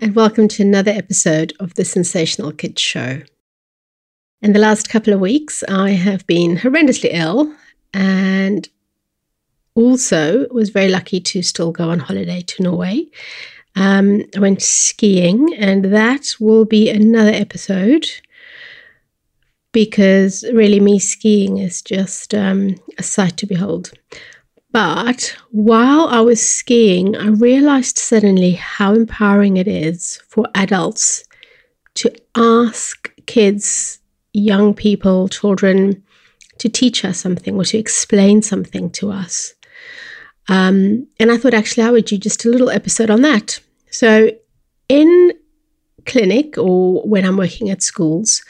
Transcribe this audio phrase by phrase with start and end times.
[0.00, 3.22] and welcome to another episode of the Sensational Kids Show.
[4.40, 7.52] In the last couple of weeks, I have been horrendously ill
[7.92, 8.68] and
[9.74, 13.06] also was very lucky to still go on holiday to Norway.
[13.74, 18.06] Um, I went skiing, and that will be another episode
[19.72, 23.90] because really, me skiing is just um, a sight to behold.
[24.78, 31.24] But while I was skiing, I realized suddenly how empowering it is for adults
[31.94, 33.98] to ask kids,
[34.32, 36.04] young people, children
[36.58, 39.52] to teach us something or to explain something to us.
[40.46, 43.58] Um, and I thought actually I would do just a little episode on that.
[43.90, 44.30] So,
[44.88, 45.32] in
[46.06, 48.44] clinic or when I'm working at schools,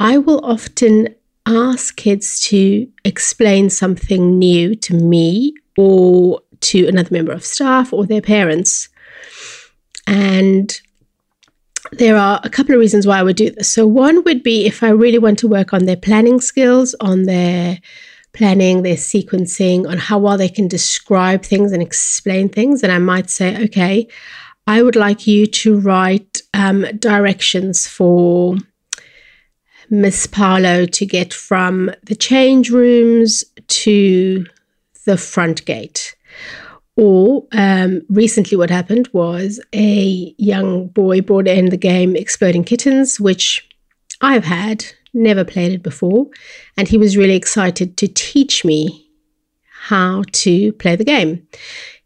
[0.00, 1.14] I will often
[1.46, 8.06] ask kids to explain something new to me or to another member of staff or
[8.06, 8.88] their parents.
[10.06, 10.80] And
[11.92, 13.70] there are a couple of reasons why I would do this.
[13.70, 17.24] So, one would be if I really want to work on their planning skills, on
[17.24, 17.78] their
[18.32, 22.82] planning, their sequencing, on how well they can describe things and explain things.
[22.82, 24.08] And I might say, okay,
[24.66, 28.56] I would like you to write um, directions for
[29.92, 34.46] Miss Paolo to get from the change rooms to
[35.04, 36.16] the front gate.
[36.96, 43.20] Or um, recently, what happened was a young boy brought in the game Exploding Kittens,
[43.20, 43.68] which
[44.22, 46.26] I've had, never played it before.
[46.78, 49.10] And he was really excited to teach me
[49.82, 51.46] how to play the game.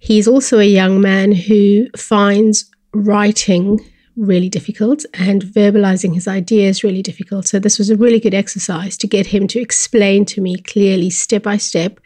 [0.00, 3.78] He's also a young man who finds writing
[4.16, 7.46] really difficult and verbalizing his ideas really difficult.
[7.46, 11.10] So this was a really good exercise to get him to explain to me clearly,
[11.10, 12.00] step by step,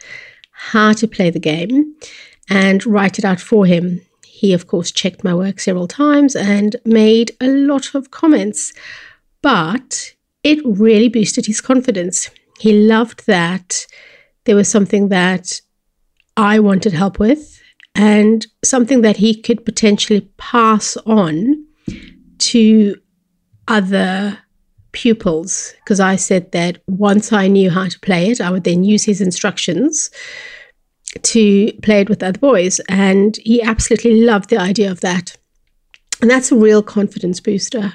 [0.50, 1.94] how to play the game
[2.48, 4.00] and write it out for him.
[4.26, 8.72] He, of course, checked my work several times and made a lot of comments,
[9.42, 12.30] but it really boosted his confidence.
[12.58, 13.86] He loved that
[14.44, 15.60] there was something that
[16.36, 17.60] I wanted help with
[17.94, 21.59] and something that he could potentially pass on
[22.50, 22.96] to
[23.68, 24.38] other
[24.92, 28.82] pupils because I said that once I knew how to play it, I would then
[28.82, 30.10] use his instructions
[31.22, 32.80] to play it with other boys.
[32.88, 35.36] And he absolutely loved the idea of that.
[36.20, 37.92] And that's a real confidence booster.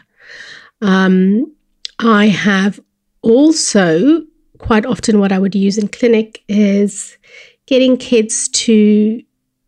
[0.82, 1.54] Um,
[2.00, 2.80] I have
[3.22, 4.22] also
[4.60, 7.18] quite often what I would use in clinic is
[7.66, 9.22] getting kids to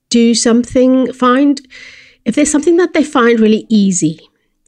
[0.09, 1.59] do something, find
[2.23, 4.19] if there's something that they find really easy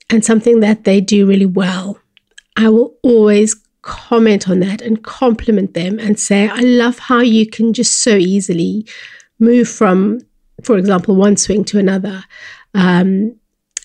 [0.10, 2.00] and something that they do really well,
[2.58, 7.48] I will always comment on that and compliment them and say, I love how you
[7.48, 8.86] can just so easily
[9.40, 10.20] move from,
[10.64, 12.24] for example, one swing to another.
[12.74, 13.36] Um,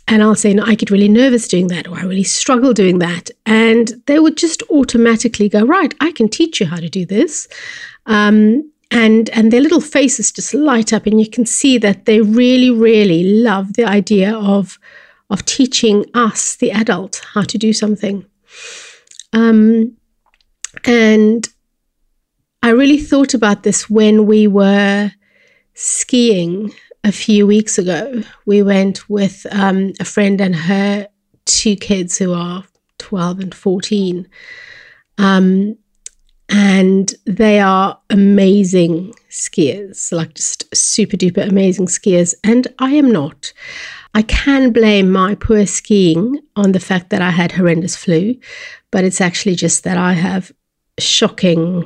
[0.07, 2.99] and I'll say, no, I get really nervous doing that, or I really struggle doing
[2.99, 3.31] that.
[3.47, 7.49] And they would just automatically go, right, I can teach you how to do this.
[8.07, 12.21] Um, and, and their little faces just light up, and you can see that they
[12.21, 14.79] really, really love the idea of,
[15.31, 18.25] of teaching us, the adult, how to do something.
[19.33, 19.97] Um,
[20.85, 21.49] and
[22.63, 25.13] I really thought about this when we were
[25.75, 28.23] skiing a few weeks ago.
[28.47, 31.09] We went with um, a friend and her
[31.45, 32.65] two kids who are
[32.99, 34.29] 12 and 14.
[35.19, 35.77] Um,
[36.49, 42.35] and they are amazing skiers, like just super duper amazing skiers.
[42.45, 43.53] And I am not.
[44.15, 48.37] I can blame my poor skiing on the fact that I had horrendous flu,
[48.93, 50.53] but it's actually just that I have
[50.99, 51.85] shocking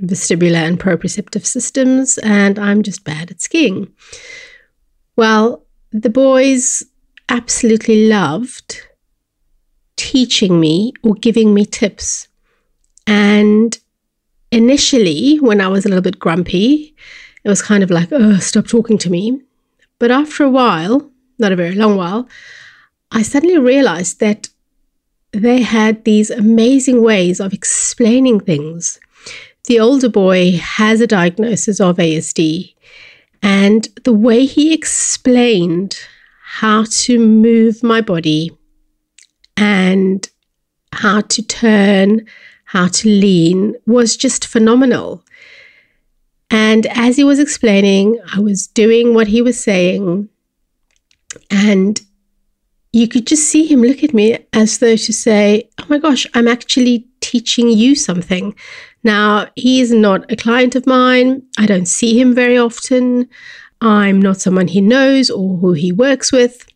[0.00, 3.92] vestibular and proprioceptive systems, and I'm just bad at skiing.
[5.16, 6.84] Well, the boys
[7.28, 8.80] absolutely loved
[9.96, 12.28] teaching me or giving me tips.
[13.06, 13.76] And
[14.52, 16.94] initially, when I was a little bit grumpy,
[17.44, 19.42] it was kind of like, oh, stop talking to me.
[20.00, 21.08] But after a while,
[21.38, 22.28] not a very long while,
[23.12, 24.48] I suddenly realized that
[25.32, 28.98] they had these amazing ways of explaining things.
[29.66, 32.74] The older boy has a diagnosis of ASD,
[33.42, 35.98] and the way he explained
[36.44, 38.50] how to move my body
[39.56, 40.28] and
[40.92, 42.26] how to turn,
[42.64, 45.22] how to lean was just phenomenal.
[46.50, 50.28] And as he was explaining, I was doing what he was saying,
[51.50, 52.00] and
[52.92, 56.26] you could just see him look at me as though to say, Oh my gosh,
[56.34, 58.54] I'm actually teaching you something.
[59.04, 61.42] Now, he is not a client of mine.
[61.58, 63.28] I don't see him very often.
[63.80, 66.66] I'm not someone he knows or who he works with.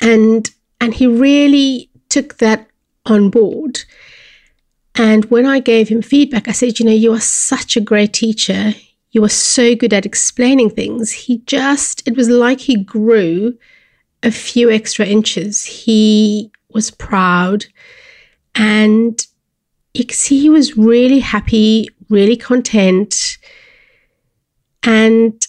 [0.00, 0.48] And
[0.80, 2.66] and he really took that
[3.06, 3.80] on board.
[4.94, 8.12] And when I gave him feedback, I said, You know, you are such a great
[8.12, 8.74] teacher.
[9.10, 11.12] You are so good at explaining things.
[11.12, 13.58] He just, it was like he grew
[14.22, 15.64] a few extra inches.
[15.64, 17.66] He was proud
[18.54, 19.26] and
[19.94, 23.38] you could see he was really happy, really content,
[24.82, 25.40] and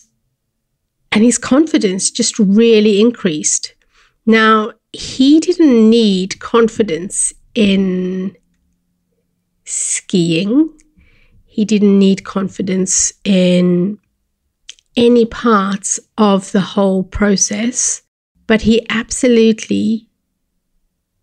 [1.12, 3.74] and his confidence just really increased.
[4.26, 8.36] Now, he didn't need confidence in
[9.66, 10.70] skiing.
[11.46, 14.00] He didn't need confidence in
[14.96, 18.02] any parts of the whole process,
[18.48, 20.08] but he absolutely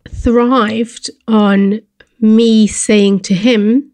[0.09, 1.81] thrived on
[2.21, 3.91] me saying to him,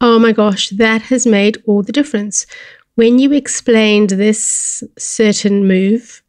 [0.00, 2.46] Oh my gosh, that has made all the difference.
[2.94, 6.22] When you explained this certain move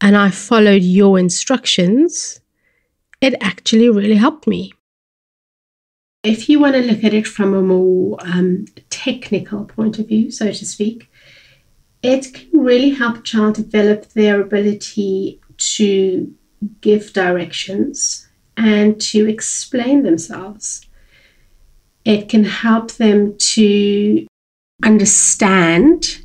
[0.00, 2.40] and I followed your instructions,
[3.20, 4.72] it actually really helped me.
[6.22, 10.30] If you want to look at it from a more um, technical point of view,
[10.30, 11.10] so to speak,
[12.02, 16.34] it can really help a child develop their ability to
[16.80, 20.86] give directions and to explain themselves.
[22.04, 24.26] It can help them to
[24.84, 26.22] understand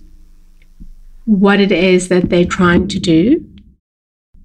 [1.26, 3.46] what it is that they're trying to do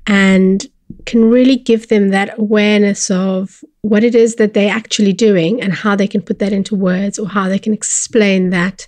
[0.07, 0.67] and
[1.07, 5.73] can really give them that awareness of what it is that they're actually doing and
[5.73, 8.87] how they can put that into words or how they can explain that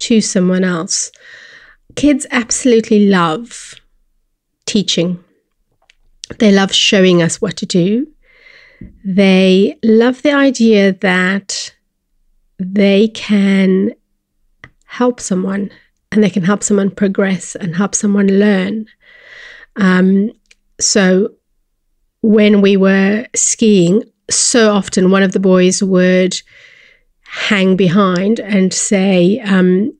[0.00, 1.12] to someone else.
[1.94, 3.74] Kids absolutely love
[4.66, 5.22] teaching.
[6.38, 8.08] They love showing us what to do.
[9.04, 11.74] They love the idea that
[12.58, 13.92] they can
[14.86, 15.70] help someone
[16.10, 18.86] and they can help someone progress and help someone learn.
[19.76, 20.32] Um,
[20.80, 21.32] so,
[22.22, 26.40] when we were skiing, so often one of the boys would
[27.22, 29.92] hang behind and say, um,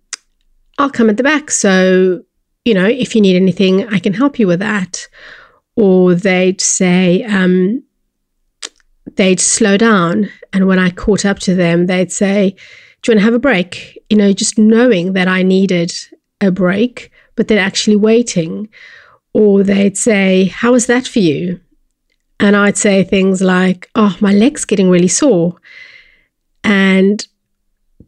[0.79, 1.51] I'll come at the back.
[1.51, 2.23] So,
[2.65, 5.09] you know, if you need anything, I can help you with that.
[5.77, 7.83] Or they'd say, um,
[9.17, 10.29] they'd slow down.
[10.53, 12.51] And when I caught up to them, they'd say,
[13.03, 13.99] Do you want to have a break?
[14.11, 15.93] You know, just knowing that I needed
[16.41, 18.69] a break, but they're actually waiting.
[19.33, 21.61] Or they'd say, How was that for you?
[22.41, 25.57] And I'd say things like, Oh, my leg's getting really sore.
[26.65, 27.27] And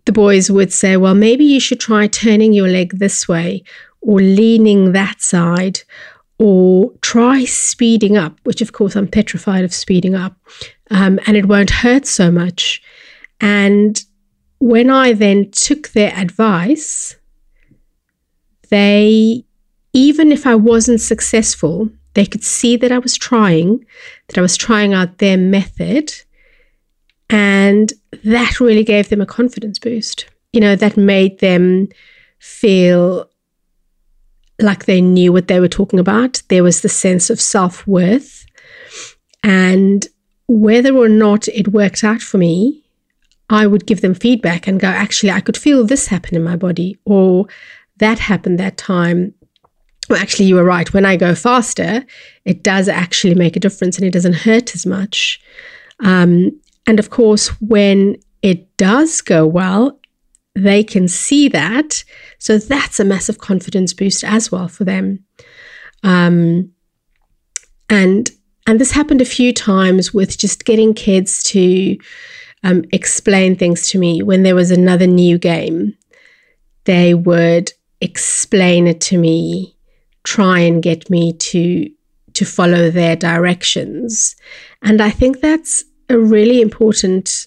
[0.05, 3.63] the boys would say, Well, maybe you should try turning your leg this way
[4.01, 5.81] or leaning that side
[6.39, 10.37] or try speeding up, which of course I'm petrified of speeding up
[10.91, 12.83] um, and it won't hurt so much.
[13.41, 14.03] And
[14.59, 17.17] when I then took their advice,
[18.71, 19.45] they,
[19.93, 23.85] even if I wasn't successful, they could see that I was trying,
[24.29, 26.13] that I was trying out their method.
[27.31, 27.93] And
[28.25, 30.27] that really gave them a confidence boost.
[30.53, 31.89] You know, that made them
[32.39, 33.29] feel
[34.61, 36.43] like they knew what they were talking about.
[36.49, 38.47] There was the sense of self worth.
[39.43, 40.07] And
[40.47, 42.85] whether or not it worked out for me,
[43.51, 46.57] I would give them feedback and go, actually, I could feel this happen in my
[46.57, 47.47] body, or
[47.99, 49.35] that happened that time.
[50.09, 50.93] Well, actually, you were right.
[50.93, 52.05] When I go faster,
[52.45, 55.41] it does actually make a difference and it doesn't hurt as much.
[56.01, 59.99] Um, and of course, when it does go well,
[60.55, 62.05] they can see that.
[62.39, 65.25] So that's a massive confidence boost as well for them.
[66.03, 66.71] Um,
[67.89, 68.31] and
[68.67, 71.99] and this happened a few times with just getting kids to
[72.63, 75.95] um, explain things to me when there was another new game.
[76.85, 79.74] They would explain it to me,
[80.25, 81.91] try and get me to
[82.33, 84.35] to follow their directions.
[84.83, 87.47] And I think that's a really important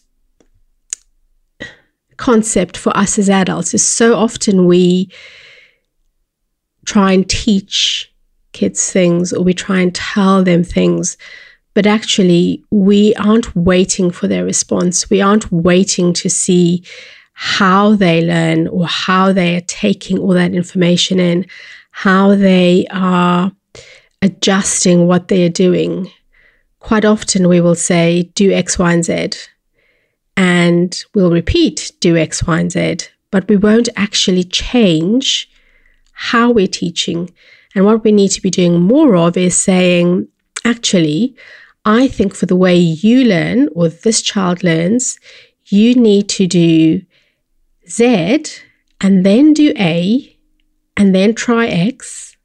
[2.16, 5.12] concept for us as adults is so often we
[6.86, 8.12] try and teach
[8.54, 11.18] kids things or we try and tell them things.
[11.74, 15.10] But actually, we aren't waiting for their response.
[15.10, 16.84] We aren't waiting to see
[17.34, 21.46] how they learn or how they are taking all that information in,
[21.98, 23.52] how they are
[24.22, 26.08] adjusting what they are doing.
[26.80, 29.30] Quite often, we will say, do X, Y, and Z.
[30.36, 32.98] And we'll repeat, do X, Y, and Z.
[33.32, 35.50] But we won't actually change
[36.12, 37.32] how we're teaching
[37.74, 40.28] and what we need to be doing more of is saying,
[40.64, 41.36] actually,
[41.84, 45.20] I think for the way you learn or this child learns,
[45.66, 47.02] you need to do
[47.90, 48.46] Z
[49.02, 50.37] and then do A
[50.98, 52.36] and then try X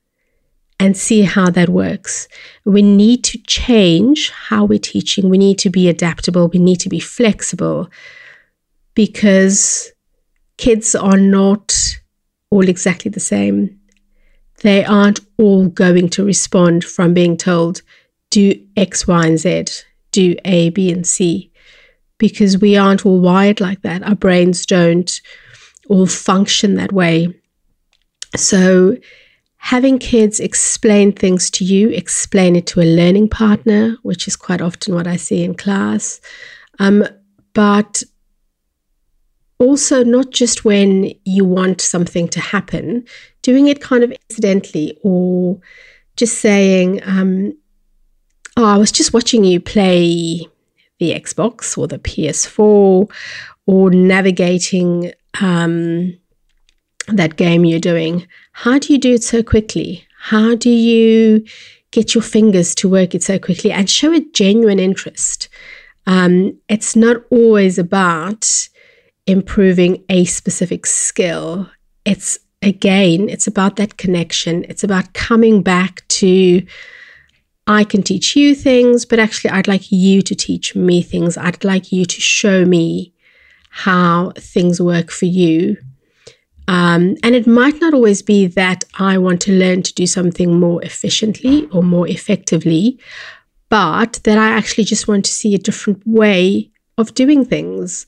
[0.78, 2.28] and see how that works.
[2.64, 5.28] We need to change how we're teaching.
[5.28, 6.49] We need to be adaptable.
[6.49, 7.88] We need to be flexible
[8.94, 9.90] because
[10.59, 11.75] kids are not
[12.50, 13.80] all exactly the same.
[14.62, 17.82] They aren't all going to respond from being told,
[18.30, 19.64] do X, Y, and Z,
[20.11, 21.50] do A, B, and C,
[22.18, 24.02] because we aren't all wired like that.
[24.02, 25.21] Our brains don't
[25.88, 27.35] all function that way.
[28.36, 28.96] So,
[29.56, 34.60] having kids explain things to you, explain it to a learning partner, which is quite
[34.60, 36.20] often what I see in class.
[36.78, 37.04] Um,
[37.52, 38.02] but
[39.58, 43.04] also, not just when you want something to happen,
[43.42, 45.60] doing it kind of incidentally or
[46.16, 47.54] just saying, um,
[48.56, 50.46] Oh, I was just watching you play
[50.98, 53.10] the Xbox or the PS4
[53.66, 56.18] or navigating um,
[57.09, 58.26] that game you're doing.
[58.52, 60.06] How do you do it so quickly?
[60.18, 61.44] How do you
[61.90, 65.49] get your fingers to work it so quickly and show a genuine interest?
[66.06, 68.68] Um, it's not always about
[69.26, 71.71] improving a specific skill.
[72.04, 74.64] It's again, it's about that connection.
[74.68, 76.62] It's about coming back to
[77.66, 81.37] I can teach you things, but actually, I'd like you to teach me things.
[81.37, 83.12] I'd like you to show me
[83.71, 85.76] how things work for you.
[86.69, 90.59] Um, and it might not always be that I want to learn to do something
[90.59, 92.99] more efficiently or more effectively,
[93.69, 98.07] but that I actually just want to see a different way of doing things.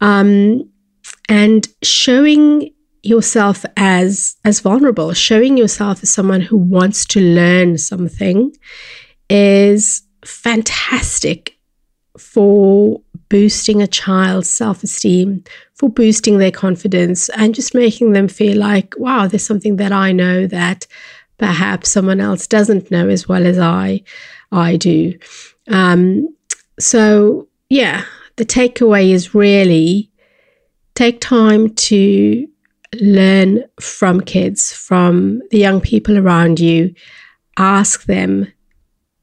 [0.00, 0.68] Um,
[1.28, 2.72] and showing
[3.06, 8.52] yourself as as vulnerable showing yourself as someone who wants to learn something
[9.30, 11.56] is fantastic
[12.18, 15.42] for boosting a child's self-esteem
[15.74, 20.12] for boosting their confidence and just making them feel like wow there's something that i
[20.12, 20.86] know that
[21.38, 24.00] perhaps someone else doesn't know as well as i
[24.52, 25.12] i do
[25.68, 26.28] um,
[26.78, 28.04] so yeah
[28.36, 30.10] the takeaway is really
[30.94, 32.48] take time to
[33.00, 36.94] learn from kids, from the young people around you.
[37.58, 38.52] Ask them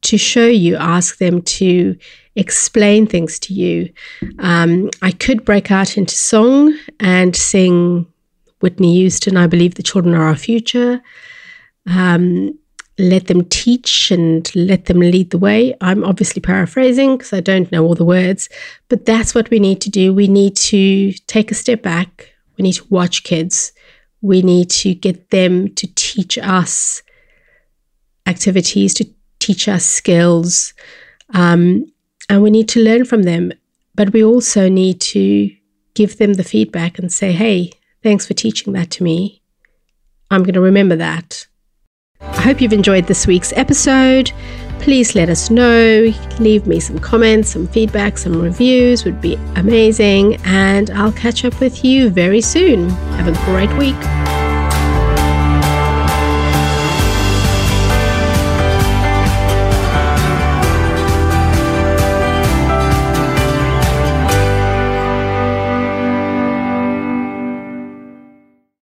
[0.03, 1.97] to show you, ask them to
[2.35, 3.91] explain things to you.
[4.39, 8.07] Um, I could break out into song and sing
[8.59, 11.01] Whitney Houston, I believe the children are our future.
[11.85, 12.57] Um,
[12.97, 15.75] let them teach and let them lead the way.
[15.81, 18.49] I'm obviously paraphrasing because I don't know all the words,
[18.87, 20.13] but that's what we need to do.
[20.13, 23.73] We need to take a step back, we need to watch kids.
[24.21, 27.03] We need to get them to teach us
[28.25, 29.05] activities, to
[29.45, 30.73] teach us skills.
[31.33, 31.85] Um,
[32.29, 33.51] and we need to learn from them.
[33.95, 35.51] But we also need to
[35.93, 37.71] give them the feedback and say, hey,
[38.01, 39.41] thanks for teaching that to me.
[40.31, 41.45] I'm going to remember that.
[42.21, 44.31] I hope you've enjoyed this week's episode
[44.83, 46.13] please let us know.
[46.39, 50.35] Leave me some comments, some feedback, some reviews would be amazing.
[50.43, 52.89] And I'll catch up with you very soon.
[52.89, 54.22] Have a great week.